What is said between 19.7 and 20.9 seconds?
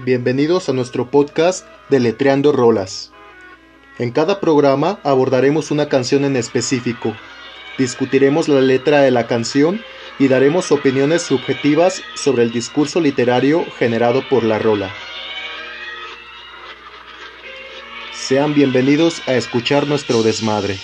nuestro desmadre.